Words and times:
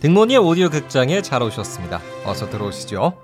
등모니의 0.00 0.38
오디오 0.38 0.68
극장에 0.68 1.22
잘 1.22 1.42
오셨습니다. 1.42 2.00
어서 2.24 2.48
들어오시죠. 2.48 3.20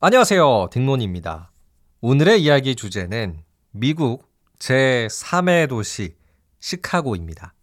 안녕하세요. 0.00 0.68
등모니입니다. 0.72 1.52
오늘의 2.00 2.42
이야기 2.42 2.74
주제는 2.74 3.42
미국 3.70 4.28
제3의 4.58 5.68
도시 5.68 6.16
시카고입니다. 6.60 7.54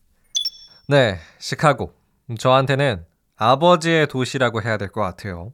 네, 0.88 1.18
시카고. 1.40 1.94
저한테는 2.38 3.06
아버지의 3.36 4.08
도시라고 4.08 4.62
해야 4.62 4.78
될 4.78 4.90
것 4.90 5.02
같아요. 5.02 5.54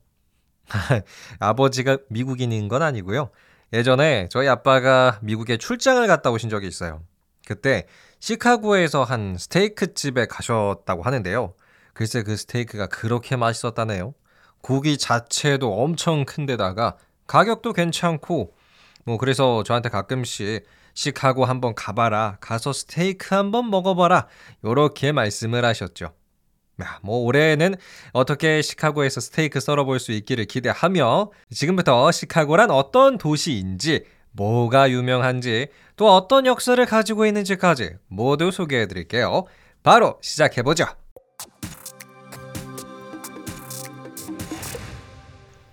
아버지가 1.39 1.97
미국인인 2.09 2.67
건 2.67 2.81
아니고요. 2.81 3.29
예전에 3.73 4.27
저희 4.29 4.47
아빠가 4.47 5.19
미국에 5.21 5.57
출장을 5.57 6.05
갔다 6.07 6.31
오신 6.31 6.49
적이 6.49 6.67
있어요. 6.67 7.03
그때 7.45 7.85
시카고에서 8.19 9.03
한 9.03 9.37
스테이크 9.37 9.93
집에 9.93 10.25
가셨다고 10.25 11.03
하는데요. 11.03 11.53
글쎄 11.93 12.23
그 12.23 12.35
스테이크가 12.35 12.87
그렇게 12.87 13.35
맛있었다네요. 13.35 14.13
고기 14.61 14.97
자체도 14.97 15.81
엄청 15.81 16.25
큰데다가 16.25 16.97
가격도 17.27 17.73
괜찮고 17.73 18.55
뭐 19.05 19.17
그래서 19.17 19.63
저한테 19.63 19.89
가끔씩 19.89 20.65
시카고 20.95 21.45
한번 21.45 21.75
가봐라 21.75 22.37
가서 22.41 22.73
스테이크 22.73 23.35
한번 23.35 23.69
먹어봐라 23.69 24.27
이렇게 24.63 25.11
말씀을 25.11 25.63
하셨죠. 25.63 26.13
뭐 27.03 27.19
올해는 27.19 27.75
어떻게 28.11 28.61
시카고에서 28.61 29.21
스테이크 29.21 29.59
썰어볼 29.59 29.99
수 29.99 30.11
있기를 30.11 30.45
기대하며 30.45 31.31
지금부터 31.51 32.11
시카고란 32.11 32.71
어떤 32.71 33.17
도시인지 33.17 34.05
뭐가 34.35 34.89
유명한지 34.89 35.67
또 35.95 36.13
어떤 36.13 36.45
역사를 36.45 36.83
가지고 36.85 37.25
있는지까지 37.25 37.95
모두 38.07 38.51
소개해 38.51 38.87
드릴게요. 38.87 39.45
바로 39.83 40.19
시작해 40.21 40.61
보죠. 40.61 40.85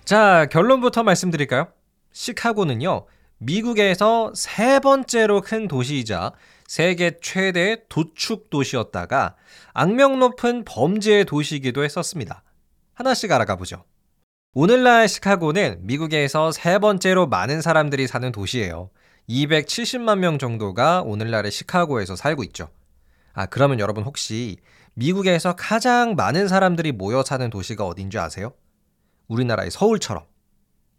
자, 0.04 0.46
결론부터 0.50 1.02
말씀드릴까요? 1.02 1.68
시카고는요, 2.12 3.06
미국에서 3.38 4.32
세 4.34 4.78
번째로 4.78 5.40
큰 5.40 5.66
도시이자 5.66 6.32
세계 6.66 7.18
최대 7.20 7.84
도축 7.88 8.50
도시였다가 8.50 9.36
악명 9.72 10.18
높은 10.18 10.64
범죄의 10.64 11.24
도시이기도 11.24 11.82
했었습니다. 11.84 12.42
하나씩 12.94 13.32
알아가 13.32 13.56
보죠. 13.56 13.84
오늘날 14.54 15.08
시카고는 15.08 15.78
미국에서 15.80 16.52
세 16.52 16.78
번째로 16.78 17.26
많은 17.26 17.62
사람들이 17.62 18.06
사는 18.06 18.30
도시예요. 18.30 18.90
270만 19.26 20.18
명 20.18 20.36
정도가 20.36 21.00
오늘날의 21.06 21.50
시카고에서 21.50 22.16
살고 22.16 22.44
있죠. 22.44 22.68
아, 23.32 23.46
그러면 23.46 23.80
여러분 23.80 24.04
혹시 24.04 24.58
미국에서 24.92 25.56
가장 25.56 26.16
많은 26.16 26.48
사람들이 26.48 26.92
모여 26.92 27.22
사는 27.22 27.48
도시가 27.48 27.86
어딘 27.86 28.10
줄 28.10 28.20
아세요? 28.20 28.52
우리나라의 29.28 29.70
서울처럼. 29.70 30.24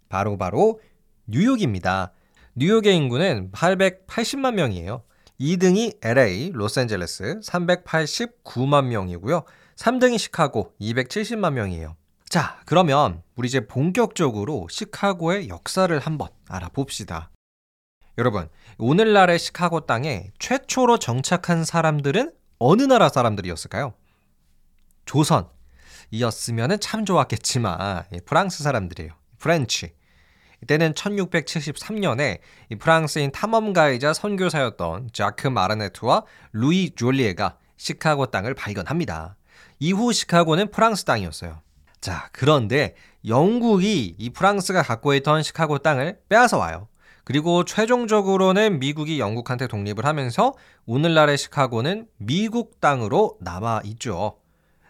바로 0.10 0.36
바로 0.36 0.80
뉴욕입니다. 1.28 2.12
뉴욕의 2.56 2.96
인구는 2.96 3.52
880만 3.52 4.56
명이에요. 4.56 5.04
2등이 5.40 6.04
LA, 6.04 6.50
로스앤젤레스 6.56 7.42
389만 7.42 8.86
명이고요. 8.86 9.44
3등이 9.76 10.18
시카고 10.18 10.74
270만 10.82 11.54
명이에요. 11.54 11.96
자, 12.34 12.60
그러면 12.66 13.22
우리 13.36 13.48
이제 13.48 13.68
본격적으로 13.68 14.68
시카고의 14.68 15.50
역사를 15.50 16.00
한번 16.00 16.30
알아봅시다. 16.50 17.30
여러분, 18.18 18.50
오늘날의 18.80 19.38
시카고 19.38 19.82
땅에 19.82 20.32
최초로 20.40 20.98
정착한 20.98 21.64
사람들은 21.64 22.34
어느 22.58 22.82
나라 22.82 23.10
사람들이었을까요? 23.10 23.94
조선. 25.06 25.48
이었으면 26.10 26.80
참 26.80 27.06
좋았겠지만, 27.06 28.06
프랑스 28.26 28.64
사람들이에요. 28.64 29.12
French. 29.38 29.94
이때는 30.64 30.94
1673년에 30.94 32.40
프랑스인 32.80 33.32
탐험가이자 33.32 34.16
선교사였던 34.16 35.12
자크 35.14 35.50
마르케트와 35.50 36.26
루이 36.54 36.96
졸리에가 36.96 37.60
시카고 37.78 38.32
땅을 38.32 38.56
발견합니다. 38.56 39.38
이후 39.78 40.12
시카고는 40.12 40.72
프랑스 40.72 41.06
땅이었어요. 41.06 41.62
자, 42.04 42.28
그런데 42.34 42.96
영국이 43.26 44.16
이 44.18 44.30
프랑스가 44.32 44.84
갖고 44.84 45.14
있던 45.14 45.42
시카고 45.42 45.78
땅을 45.78 46.20
빼앗아 46.28 46.58
와요. 46.58 46.90
그리고 47.24 47.64
최종적으로는 47.64 48.80
미국이 48.80 49.22
영국한테 49.22 49.68
독립을 49.68 50.04
하면서 50.04 50.54
오늘날의 50.86 51.38
시카고는 51.38 52.08
미국 52.18 52.82
땅으로 52.82 53.38
남아 53.40 53.84
있죠. 53.86 54.38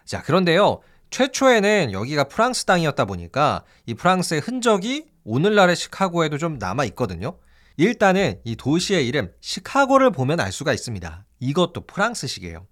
자, 0.05 0.23
그런데요. 0.23 0.79
최초에는 1.11 1.91
여기가 1.91 2.23
프랑스 2.23 2.65
땅이었다 2.65 3.05
보니까 3.05 3.63
이 3.85 3.93
프랑스의 3.93 4.41
흔적이 4.41 5.05
오늘날의 5.23 5.75
시카고에도 5.75 6.39
좀 6.39 6.57
남아 6.57 6.85
있거든요. 6.85 7.37
일단은 7.77 8.39
이 8.43 8.55
도시의 8.55 9.07
이름 9.07 9.31
시카고를 9.39 10.09
보면 10.09 10.39
알 10.39 10.51
수가 10.51 10.73
있습니다. 10.73 11.25
이것도 11.41 11.85
프랑스식이에요. 11.85 12.65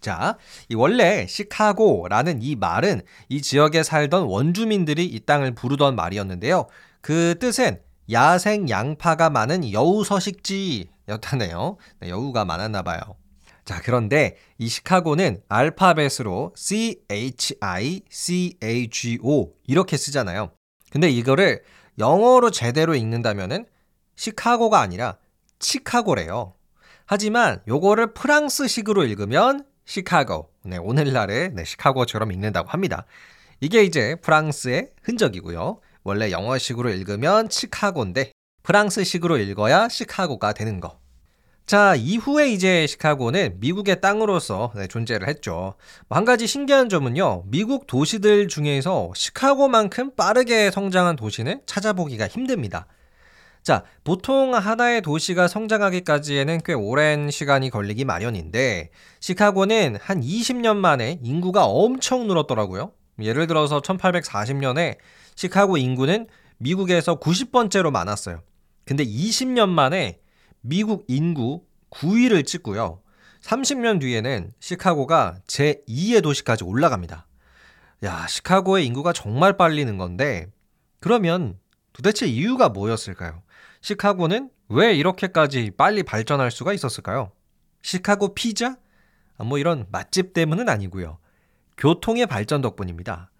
자, 0.00 0.36
이 0.68 0.74
원래 0.74 1.26
시카고라는 1.26 2.42
이 2.42 2.56
말은 2.56 3.02
이 3.28 3.42
지역에 3.42 3.82
살던 3.82 4.24
원주민들이 4.24 5.04
이 5.04 5.20
땅을 5.20 5.54
부르던 5.54 5.96
말이었는데요. 5.96 6.66
그 7.00 7.36
뜻은 7.38 7.80
야생 8.10 8.68
양파가 8.68 9.30
많은 9.30 9.72
여우 9.72 10.04
서식지였다네요. 10.04 11.76
네, 12.00 12.08
여우가 12.08 12.44
많았나 12.44 12.82
봐요. 12.82 13.00
자, 13.64 13.80
그런데 13.82 14.36
이 14.56 14.68
시카고는 14.68 15.42
알파벳으로 15.48 16.54
C-H-I-C-A-G-O 16.56 17.12
이렇게 19.66 19.96
쓰잖아요. 19.98 20.52
근데 20.90 21.10
이거를 21.10 21.62
영어로 21.98 22.50
제대로 22.50 22.94
읽는다면은 22.94 23.66
시카고가 24.16 24.80
아니라 24.80 25.18
치카고래요. 25.58 26.54
하지만 27.04 27.60
요거를 27.68 28.14
프랑스식으로 28.14 29.04
읽으면 29.04 29.66
시카고. 29.88 30.50
네, 30.64 30.76
오늘날의 30.76 31.52
네, 31.54 31.64
시카고처럼 31.64 32.30
읽는다고 32.30 32.68
합니다. 32.68 33.06
이게 33.60 33.82
이제 33.84 34.16
프랑스의 34.16 34.90
흔적이고요. 35.02 35.80
원래 36.04 36.30
영어식으로 36.30 36.90
읽으면 36.90 37.48
치카고인데 37.48 38.32
프랑스식으로 38.62 39.38
읽어야 39.38 39.88
시카고가 39.88 40.52
되는 40.52 40.80
거. 40.80 41.00
자, 41.64 41.94
이후에 41.94 42.50
이제 42.50 42.86
시카고는 42.86 43.60
미국의 43.60 44.02
땅으로서 44.02 44.72
네, 44.76 44.86
존재를 44.88 45.26
했죠. 45.26 45.74
뭐한 46.08 46.26
가지 46.26 46.46
신기한 46.46 46.90
점은요, 46.90 47.44
미국 47.46 47.86
도시들 47.86 48.48
중에서 48.48 49.12
시카고만큼 49.14 50.16
빠르게 50.16 50.70
성장한 50.70 51.16
도시는 51.16 51.62
찾아보기가 51.64 52.28
힘듭니다. 52.28 52.86
자, 53.62 53.84
보통 54.04 54.54
하나의 54.54 55.02
도시가 55.02 55.48
성장하기까지에는 55.48 56.60
꽤 56.64 56.72
오랜 56.72 57.30
시간이 57.30 57.70
걸리기 57.70 58.04
마련인데, 58.04 58.90
시카고는 59.20 59.96
한 60.00 60.20
20년 60.20 60.76
만에 60.76 61.18
인구가 61.22 61.66
엄청 61.66 62.26
늘었더라고요. 62.26 62.92
예를 63.20 63.46
들어서 63.46 63.80
1840년에 63.80 64.96
시카고 65.34 65.76
인구는 65.76 66.28
미국에서 66.58 67.20
90번째로 67.20 67.90
많았어요. 67.90 68.42
근데 68.84 69.04
20년 69.04 69.68
만에 69.68 70.20
미국 70.60 71.04
인구 71.08 71.64
9위를 71.90 72.46
찍고요. 72.46 73.02
30년 73.42 74.00
뒤에는 74.00 74.52
시카고가 74.60 75.38
제2의 75.46 76.22
도시까지 76.22 76.64
올라갑니다. 76.64 77.26
야, 78.04 78.26
시카고의 78.28 78.86
인구가 78.86 79.12
정말 79.12 79.56
빨리 79.56 79.84
는 79.84 79.98
건데, 79.98 80.46
그러면 81.00 81.58
도대체 81.92 82.26
이유가 82.26 82.68
뭐였을까요? 82.68 83.42
시카고는 83.80 84.50
왜 84.68 84.94
이렇게까지 84.94 85.72
빨리 85.76 86.02
발전할 86.02 86.50
수가 86.50 86.72
있었을까요? 86.72 87.32
시카고 87.82 88.34
피자? 88.34 88.76
아, 89.36 89.44
뭐 89.44 89.58
이런 89.58 89.86
맛집 89.90 90.32
때문은 90.32 90.68
아니고요. 90.68 91.18
교통의 91.76 92.26
발전 92.26 92.60
덕분입니다. 92.60 93.30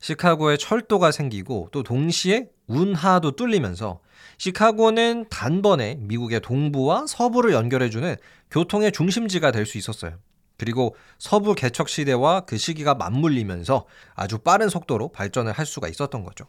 시카고에 0.00 0.56
철도가 0.56 1.12
생기고 1.12 1.68
또 1.70 1.82
동시에 1.82 2.48
운하도 2.66 3.32
뚫리면서 3.32 4.00
시카고는 4.38 5.26
단번에 5.28 5.96
미국의 6.00 6.40
동부와 6.40 7.06
서부를 7.06 7.52
연결해주는 7.52 8.16
교통의 8.50 8.92
중심지가 8.92 9.52
될 9.52 9.66
수 9.66 9.78
있었어요. 9.78 10.18
그리고 10.58 10.96
서부 11.18 11.54
개척 11.54 11.88
시대와 11.88 12.40
그 12.42 12.56
시기가 12.56 12.94
맞물리면서 12.94 13.84
아주 14.14 14.38
빠른 14.38 14.68
속도로 14.68 15.10
발전을 15.10 15.52
할 15.52 15.66
수가 15.66 15.88
있었던 15.88 16.24
거죠. 16.24 16.46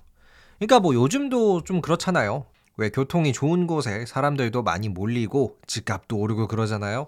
그러니까 0.57 0.79
뭐 0.79 0.93
요즘도 0.93 1.63
좀 1.63 1.81
그렇잖아요. 1.81 2.45
왜 2.77 2.89
교통이 2.89 3.33
좋은 3.33 3.67
곳에 3.67 4.05
사람들도 4.05 4.63
많이 4.63 4.89
몰리고 4.89 5.59
집값도 5.67 6.17
오르고 6.17 6.47
그러잖아요. 6.47 7.07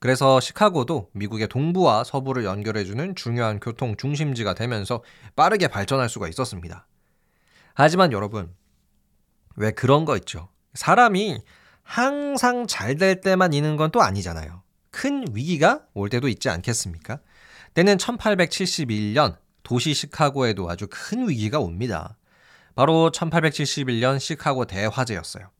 그래서 0.00 0.38
시카고도 0.38 1.10
미국의 1.12 1.48
동부와 1.48 2.04
서부를 2.04 2.44
연결해주는 2.44 3.14
중요한 3.16 3.58
교통 3.58 3.96
중심지가 3.96 4.54
되면서 4.54 5.02
빠르게 5.34 5.66
발전할 5.68 6.08
수가 6.08 6.28
있었습니다. 6.28 6.86
하지만 7.74 8.12
여러분, 8.12 8.54
왜 9.56 9.70
그런 9.72 10.04
거 10.04 10.16
있죠? 10.18 10.48
사람이 10.74 11.42
항상 11.82 12.66
잘 12.66 12.96
될 12.96 13.20
때만 13.20 13.52
있는 13.54 13.76
건 13.76 13.90
또 13.90 14.02
아니잖아요. 14.02 14.62
큰 14.90 15.24
위기가 15.32 15.82
올 15.94 16.10
때도 16.10 16.28
있지 16.28 16.48
않겠습니까? 16.48 17.18
때는 17.74 17.96
1871년 17.96 19.36
도시 19.62 19.94
시카고에도 19.94 20.70
아주 20.70 20.86
큰 20.90 21.28
위기가 21.28 21.58
옵니다. 21.60 22.16
바로 22.78 23.10
1871년 23.10 24.20
시카고 24.20 24.66
대화재였어요. 24.66 25.50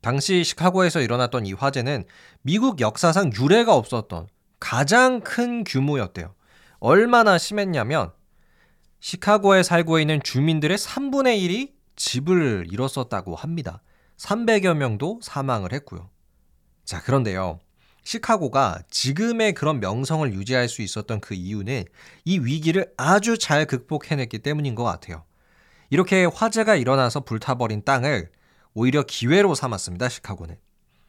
당시 0.00 0.42
시카고에서 0.42 1.02
일어났던 1.02 1.44
이 1.44 1.52
화재는 1.52 2.06
미국 2.40 2.80
역사상 2.80 3.30
유례가 3.38 3.74
없었던 3.74 4.26
가장 4.58 5.20
큰 5.20 5.64
규모였대요. 5.64 6.34
얼마나 6.78 7.36
심했냐면 7.36 8.10
시카고에 9.00 9.62
살고 9.62 9.98
있는 9.98 10.22
주민들의 10.22 10.78
3분의 10.78 11.46
1이 11.46 11.72
집을 11.96 12.64
잃었었다고 12.70 13.36
합니다. 13.36 13.82
300여 14.16 14.72
명도 14.72 15.20
사망을 15.22 15.74
했고요. 15.74 16.08
자, 16.86 17.02
그런데요. 17.02 17.60
시카고가 18.04 18.80
지금의 18.88 19.52
그런 19.52 19.78
명성을 19.78 20.32
유지할 20.32 20.70
수 20.70 20.80
있었던 20.80 21.20
그 21.20 21.34
이유는 21.34 21.84
이 22.24 22.38
위기를 22.38 22.90
아주 22.96 23.36
잘 23.36 23.66
극복해냈기 23.66 24.38
때문인 24.38 24.74
것 24.74 24.84
같아요. 24.84 25.26
이렇게 25.92 26.24
화재가 26.24 26.76
일어나서 26.76 27.20
불타버린 27.20 27.84
땅을 27.84 28.30
오히려 28.72 29.02
기회로 29.02 29.54
삼았습니다, 29.54 30.08
시카고는. 30.08 30.56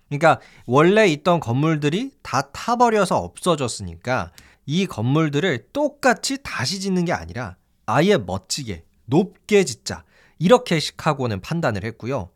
그러니까 0.09 0.41
원래 0.65 1.07
있던 1.07 1.39
건물들이 1.39 2.11
다 2.21 2.51
타버려서 2.51 3.15
없어졌으니까 3.15 4.33
이 4.65 4.85
건물들을 4.85 5.69
똑같이 5.71 6.39
다시 6.43 6.81
짓는 6.81 7.05
게 7.05 7.13
아니라 7.13 7.55
아예 7.85 8.17
멋지게, 8.17 8.83
높게 9.05 9.63
짓자. 9.63 10.03
이렇게 10.37 10.81
시카고는 10.81 11.39
판단을 11.39 11.85
했고요. 11.85 12.31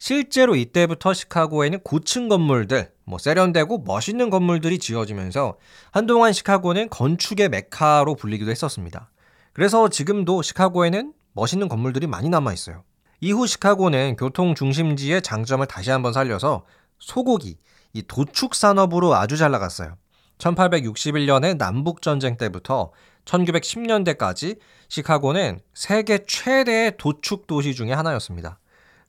실제로 0.00 0.56
이때부터 0.56 1.14
시카고에는 1.14 1.78
고층 1.84 2.28
건물들, 2.28 2.90
뭐 3.04 3.18
세련되고 3.18 3.84
멋있는 3.86 4.28
건물들이 4.28 4.80
지어지면서 4.80 5.56
한동안 5.92 6.32
시카고는 6.32 6.88
건축의 6.88 7.48
메카로 7.48 8.16
불리기도 8.16 8.50
했었습니다. 8.50 9.08
그래서 9.52 9.88
지금도 9.88 10.42
시카고에는 10.42 11.12
멋있는 11.32 11.68
건물들이 11.68 12.06
많이 12.06 12.28
남아 12.28 12.52
있어요. 12.52 12.84
이후 13.20 13.46
시카고는 13.46 14.16
교통 14.16 14.54
중심지의 14.54 15.22
장점을 15.22 15.64
다시 15.66 15.90
한번 15.90 16.12
살려서 16.12 16.64
소고기, 16.98 17.58
이 17.92 18.02
도축 18.02 18.54
산업으로 18.54 19.14
아주 19.14 19.36
잘 19.36 19.50
나갔어요. 19.50 19.96
1861년에 20.38 21.56
남북 21.56 22.02
전쟁 22.02 22.36
때부터 22.36 22.90
1910년대까지 23.24 24.58
시카고는 24.88 25.60
세계 25.74 26.24
최대의 26.26 26.96
도축 26.96 27.46
도시 27.46 27.74
중의 27.74 27.94
하나였습니다. 27.94 28.58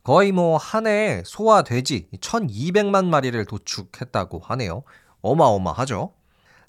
거의 0.04 0.32
뭐 0.32 0.58
한 0.58 0.86
해에 0.86 1.24
소와 1.26 1.64
돼지 1.64 2.08
1200만 2.20 3.06
마리를 3.06 3.44
도축했다고 3.46 4.40
하네요. 4.40 4.84
어마어마하죠. 5.22 6.14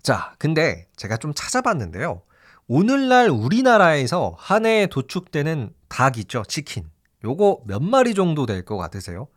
자, 0.03 0.35
근데 0.39 0.87
제가 0.97 1.17
좀 1.17 1.35
찾아봤는데요. 1.35 2.23
오늘날 2.67 3.29
우리나라에서 3.29 4.35
한 4.39 4.65
해에 4.65 4.87
도축되는 4.87 5.75
닭 5.89 6.17
있죠, 6.19 6.43
치킨. 6.47 6.89
요거 7.23 7.63
몇 7.67 7.83
마리 7.83 8.15
정도 8.15 8.47
될 8.47 8.65
것 8.65 8.77
같으세요? 8.77 9.29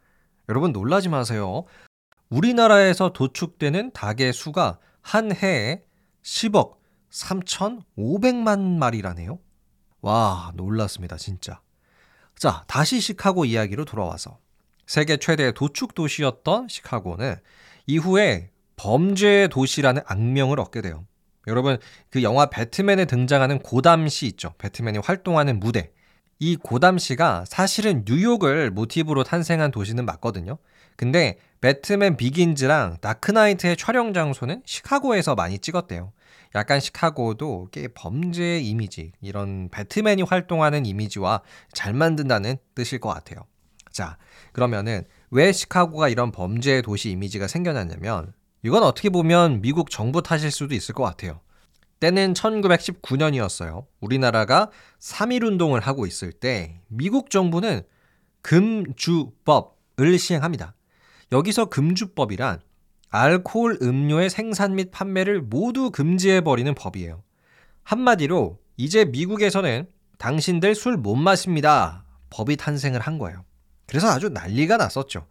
여러분 0.49 0.71
놀라지 0.71 1.09
마세요. 1.09 1.65
우리나라에서 2.29 3.11
도축되는 3.13 3.91
닭의 3.91 4.31
수가 4.33 4.79
한 5.01 5.33
해에 5.35 5.83
10억 6.23 6.75
3,500만 7.11 8.77
마리라네요. 8.77 9.39
와, 10.01 10.51
놀랐습니다, 10.55 11.17
진짜. 11.17 11.61
자, 12.37 12.63
다시 12.67 13.01
시카고 13.01 13.45
이야기로 13.45 13.85
돌아와서 13.85 14.39
세계 14.85 15.17
최대 15.17 15.51
도축 15.51 15.95
도시였던 15.95 16.67
시카고는 16.69 17.35
이후에 17.87 18.51
범죄의 18.77 19.49
도시라는 19.49 20.01
악명을 20.05 20.59
얻게 20.59 20.81
돼요. 20.81 21.05
여러분, 21.47 21.77
그 22.09 22.23
영화 22.23 22.47
배트맨에 22.47 23.05
등장하는 23.05 23.59
고담시 23.59 24.27
있죠. 24.27 24.53
배트맨이 24.57 24.99
활동하는 24.99 25.59
무대. 25.59 25.91
이 26.39 26.55
고담시가 26.55 27.45
사실은 27.47 28.03
뉴욕을 28.05 28.69
모티브로 28.69 29.23
탄생한 29.23 29.71
도시는 29.71 30.05
맞거든요. 30.05 30.57
근데 30.95 31.39
배트맨 31.61 32.17
비긴즈랑 32.17 32.97
다크나이트의 33.01 33.77
촬영 33.77 34.13
장소는 34.13 34.61
시카고에서 34.65 35.35
많이 35.35 35.57
찍었대요. 35.57 36.11
약간 36.55 36.79
시카고도 36.79 37.69
꽤 37.71 37.87
범죄 37.87 38.59
이미지, 38.59 39.11
이런 39.21 39.69
배트맨이 39.69 40.23
활동하는 40.23 40.85
이미지와 40.85 41.41
잘 41.71 41.93
만든다는 41.93 42.57
뜻일 42.75 42.99
것 42.99 43.09
같아요. 43.09 43.45
자, 43.91 44.17
그러면은 44.53 45.03
왜 45.31 45.51
시카고가 45.51 46.09
이런 46.09 46.31
범죄 46.31 46.81
도시 46.81 47.09
이미지가 47.11 47.47
생겨났냐면 47.47 48.33
이건 48.63 48.83
어떻게 48.83 49.09
보면 49.09 49.61
미국 49.61 49.89
정부 49.89 50.21
탓일 50.21 50.51
수도 50.51 50.75
있을 50.75 50.93
것 50.93 51.03
같아요. 51.03 51.39
때는 51.99 52.33
1919년이었어요. 52.33 53.85
우리나라가 53.99 54.69
3.1 54.99 55.43
운동을 55.47 55.79
하고 55.79 56.05
있을 56.05 56.31
때 56.31 56.81
미국 56.87 57.29
정부는 57.29 57.81
금주법을 58.41 60.19
시행합니다. 60.19 60.75
여기서 61.31 61.65
금주법이란 61.65 62.61
알코올 63.09 63.79
음료의 63.81 64.29
생산 64.29 64.75
및 64.75 64.91
판매를 64.91 65.41
모두 65.41 65.91
금지해버리는 65.91 66.73
법이에요. 66.75 67.23
한마디로 67.83 68.59
이제 68.75 69.05
미국에서는 69.05 69.87
당신들 70.17 70.75
술 70.75 70.97
못 70.97 71.15
마십니다. 71.15 72.05
법이 72.29 72.57
탄생을 72.57 72.99
한 72.99 73.17
거예요. 73.17 73.43
그래서 73.87 74.07
아주 74.09 74.29
난리가 74.29 74.77
났었죠. 74.77 75.27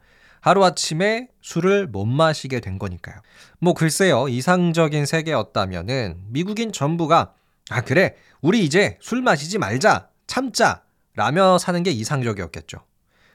하루아침에 0.47 1.29
술을 1.41 1.89
못 1.89 2.05
마시게 2.07 2.61
된 2.61 2.79
거니까요. 2.79 3.17
뭐 3.59 3.75
글쎄요, 3.75 4.29
이상적인 4.29 5.05
세계였다면은 5.05 6.19
미국인 6.29 6.71
전부가 6.71 7.35
아, 7.69 7.81
그래, 7.81 8.15
우리 8.43 8.65
이제 8.65 8.97
술 9.01 9.23
마시지 9.23 9.59
말자, 9.59 10.09
참자, 10.29 10.85
라며 11.15 11.59
사는 11.59 11.83
게 11.83 11.91
이상적이었겠죠. 11.91 12.79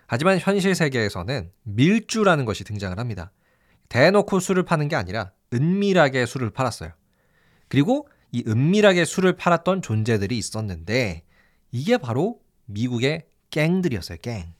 하지만 0.07 0.39
현실 0.39 0.73
세계에서는 0.73 1.51
밀주라는 1.63 2.45
것이 2.45 2.63
등장을 2.63 2.97
합니다. 2.97 3.33
대놓고 3.89 4.39
술을 4.39 4.63
파는 4.63 4.87
게 4.87 4.95
아니라 4.95 5.31
은밀하게 5.53 6.25
술을 6.25 6.51
팔았어요. 6.51 6.91
그리고 7.67 8.07
이 8.31 8.41
은밀하게 8.47 9.03
술을 9.03 9.35
팔았던 9.35 9.81
존재들이 9.81 10.37
있었는데 10.37 11.23
이게 11.73 11.97
바로 11.97 12.39
미국의 12.67 13.25
갱들이었어요, 13.49 14.19
갱. 14.21 14.53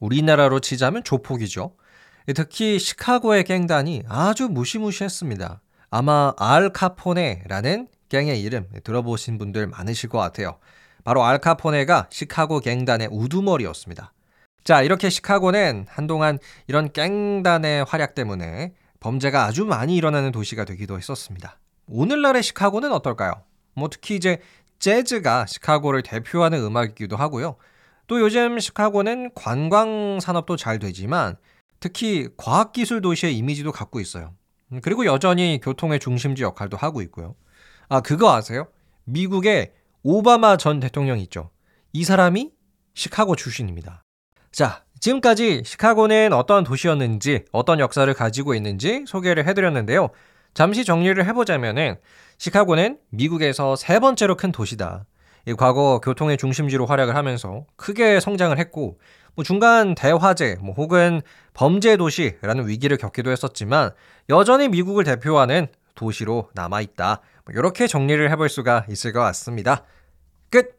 우리나라로 0.00 0.60
치자면 0.60 1.04
조폭이죠. 1.04 1.74
특히 2.34 2.78
시카고의 2.78 3.44
갱단이 3.44 4.02
아주 4.08 4.48
무시무시했습니다. 4.48 5.60
아마 5.90 6.34
알카포네라는 6.36 7.88
갱의 8.08 8.42
이름 8.42 8.68
들어보신 8.84 9.38
분들 9.38 9.66
많으실 9.68 10.08
것 10.08 10.18
같아요. 10.18 10.58
바로 11.04 11.24
알카포네가 11.24 12.08
시카고 12.10 12.60
갱단의 12.60 13.08
우두머리였습니다. 13.10 14.12
자, 14.64 14.82
이렇게 14.82 15.08
시카고는 15.08 15.86
한동안 15.88 16.38
이런 16.66 16.92
갱단의 16.92 17.84
활약 17.84 18.14
때문에 18.14 18.74
범죄가 19.00 19.44
아주 19.44 19.64
많이 19.64 19.96
일어나는 19.96 20.32
도시가 20.32 20.64
되기도 20.66 20.98
했었습니다. 20.98 21.58
오늘날의 21.86 22.42
시카고는 22.42 22.92
어떨까요? 22.92 23.32
뭐 23.74 23.88
특히 23.88 24.16
이제 24.16 24.40
재즈가 24.78 25.46
시카고를 25.46 26.02
대표하는 26.02 26.62
음악이기도 26.62 27.16
하고요. 27.16 27.56
또 28.08 28.20
요즘 28.20 28.58
시카고는 28.58 29.30
관광 29.34 30.18
산업도 30.18 30.56
잘 30.56 30.78
되지만 30.78 31.36
특히 31.78 32.28
과학기술 32.36 33.02
도시의 33.02 33.36
이미지도 33.36 33.70
갖고 33.70 34.00
있어요. 34.00 34.34
그리고 34.82 35.04
여전히 35.06 35.60
교통의 35.62 36.00
중심지 36.00 36.42
역할도 36.42 36.76
하고 36.76 37.02
있고요. 37.02 37.36
아, 37.88 38.00
그거 38.00 38.34
아세요? 38.34 38.66
미국의 39.04 39.72
오바마 40.02 40.56
전 40.56 40.80
대통령 40.80 41.18
있죠. 41.20 41.50
이 41.92 42.02
사람이 42.02 42.50
시카고 42.94 43.36
출신입니다. 43.36 44.02
자, 44.52 44.84
지금까지 45.00 45.62
시카고는 45.64 46.32
어떤 46.32 46.64
도시였는지, 46.64 47.44
어떤 47.52 47.78
역사를 47.78 48.12
가지고 48.12 48.54
있는지 48.54 49.04
소개를 49.06 49.46
해드렸는데요. 49.46 50.08
잠시 50.54 50.84
정리를 50.84 51.24
해보자면은 51.26 51.96
시카고는 52.38 52.98
미국에서 53.10 53.76
세 53.76 54.00
번째로 54.00 54.36
큰 54.36 54.50
도시다. 54.50 55.04
과거 55.56 56.00
교통의 56.02 56.36
중심지로 56.36 56.86
활약을 56.86 57.14
하면서 57.16 57.64
크게 57.76 58.20
성장을 58.20 58.56
했고 58.58 58.98
뭐 59.34 59.44
중간 59.44 59.94
대화재 59.94 60.56
뭐 60.60 60.74
혹은 60.74 61.22
범죄 61.54 61.96
도시라는 61.96 62.66
위기를 62.66 62.96
겪기도 62.96 63.30
했었지만 63.30 63.90
여전히 64.28 64.68
미국을 64.68 65.04
대표하는 65.04 65.68
도시로 65.94 66.50
남아 66.54 66.80
있다. 66.80 67.20
뭐 67.44 67.54
이렇게 67.54 67.86
정리를 67.86 68.30
해볼 68.30 68.48
수가 68.48 68.86
있을 68.88 69.12
것 69.12 69.20
같습니다. 69.20 69.84
끝. 70.50 70.78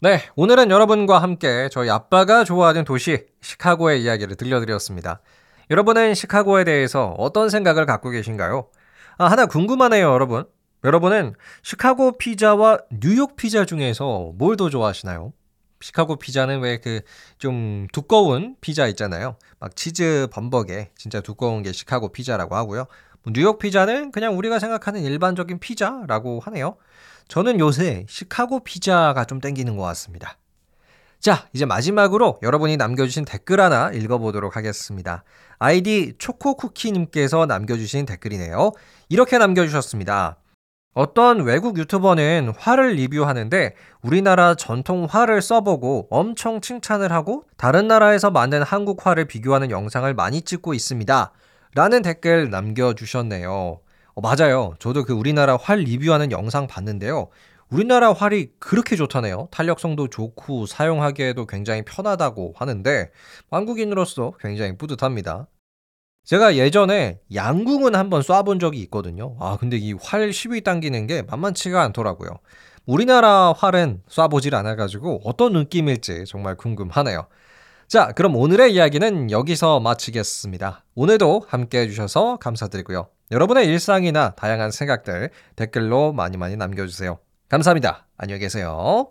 네, 0.00 0.20
오늘은 0.34 0.72
여러분과 0.72 1.20
함께 1.20 1.68
저희 1.70 1.88
아빠가 1.88 2.42
좋아하는 2.42 2.84
도시 2.84 3.24
시카고의 3.40 4.02
이야기를 4.02 4.34
들려드렸습니다. 4.34 5.20
여러분은 5.76 6.12
시카고에 6.14 6.64
대해서 6.64 7.14
어떤 7.16 7.48
생각을 7.48 7.86
갖고 7.86 8.10
계신가요? 8.10 8.68
아, 9.16 9.24
하나 9.30 9.46
궁금하네요, 9.46 10.06
여러분. 10.12 10.44
여러분은 10.84 11.32
시카고 11.62 12.18
피자와 12.18 12.76
뉴욕 13.00 13.36
피자 13.36 13.64
중에서 13.64 14.32
뭘 14.36 14.56
더 14.58 14.68
좋아하시나요? 14.68 15.32
시카고 15.80 16.16
피자는 16.16 16.60
왜 16.60 16.76
그 16.76 17.00
좀 17.38 17.86
두꺼운 17.90 18.54
피자 18.60 18.86
있잖아요. 18.88 19.36
막 19.60 19.74
치즈 19.74 20.28
범벅에 20.30 20.90
진짜 20.94 21.22
두꺼운 21.22 21.62
게 21.62 21.72
시카고 21.72 22.12
피자라고 22.12 22.54
하고요. 22.54 22.84
뭐 23.22 23.32
뉴욕 23.34 23.58
피자는 23.58 24.12
그냥 24.12 24.36
우리가 24.36 24.58
생각하는 24.58 25.00
일반적인 25.02 25.58
피자라고 25.58 26.40
하네요. 26.40 26.76
저는 27.28 27.58
요새 27.60 28.04
시카고 28.10 28.60
피자가 28.60 29.24
좀 29.24 29.40
땡기는 29.40 29.74
것 29.78 29.84
같습니다. 29.84 30.36
자, 31.22 31.46
이제 31.52 31.64
마지막으로 31.64 32.40
여러분이 32.42 32.76
남겨주신 32.76 33.24
댓글 33.24 33.60
하나 33.60 33.92
읽어보도록 33.92 34.56
하겠습니다. 34.56 35.22
아이디 35.60 36.14
초코쿠키님께서 36.18 37.46
남겨주신 37.46 38.06
댓글이네요. 38.06 38.72
이렇게 39.08 39.38
남겨주셨습니다. 39.38 40.38
어떤 40.94 41.42
외국 41.42 41.78
유튜버는 41.78 42.54
화를 42.58 42.94
리뷰하는데 42.94 43.76
우리나라 44.02 44.56
전통 44.56 45.06
화를 45.08 45.40
써보고 45.42 46.08
엄청 46.10 46.60
칭찬을 46.60 47.12
하고 47.12 47.44
다른 47.56 47.86
나라에서 47.86 48.32
만든 48.32 48.64
한국 48.64 49.06
화를 49.06 49.26
비교하는 49.26 49.70
영상을 49.70 50.12
많이 50.14 50.42
찍고 50.42 50.74
있습니다. 50.74 51.32
라는 51.76 52.02
댓글 52.02 52.50
남겨주셨네요. 52.50 53.78
어, 54.14 54.20
맞아요. 54.20 54.74
저도 54.78 55.04
그 55.04 55.12
우리나라 55.12 55.56
활 55.56 55.78
리뷰하는 55.78 56.32
영상 56.32 56.66
봤는데요. 56.66 57.28
우리나라 57.72 58.12
활이 58.12 58.50
그렇게 58.58 58.96
좋다네요. 58.96 59.48
탄력성도 59.50 60.08
좋고 60.08 60.66
사용하기에도 60.66 61.46
굉장히 61.46 61.82
편하다고 61.82 62.52
하는데 62.54 63.10
한국인으로서 63.50 64.34
굉장히 64.38 64.76
뿌듯합니다. 64.76 65.48
제가 66.24 66.56
예전에 66.56 67.20
양궁은 67.34 67.94
한번 67.94 68.20
쏴본 68.20 68.60
적이 68.60 68.80
있거든요. 68.82 69.36
아, 69.40 69.56
근데 69.58 69.78
이활 69.78 70.34
시비 70.34 70.62
당기는 70.62 71.06
게 71.06 71.22
만만치가 71.22 71.82
않더라고요. 71.82 72.30
우리나라 72.84 73.54
활은 73.56 74.02
쏴보질 74.06 74.52
않아가지고 74.52 75.22
어떤 75.24 75.54
느낌일지 75.54 76.26
정말 76.26 76.56
궁금하네요. 76.56 77.26
자, 77.88 78.12
그럼 78.12 78.36
오늘의 78.36 78.74
이야기는 78.74 79.30
여기서 79.30 79.80
마치겠습니다. 79.80 80.84
오늘도 80.94 81.46
함께 81.48 81.80
해주셔서 81.80 82.36
감사드리고요. 82.36 83.08
여러분의 83.30 83.66
일상이나 83.66 84.34
다양한 84.34 84.70
생각들 84.70 85.30
댓글로 85.56 86.12
많이 86.12 86.36
많이 86.36 86.56
남겨주세요. 86.56 87.18
감사합니다. 87.52 88.06
안녕히 88.16 88.40
계세요. 88.40 89.10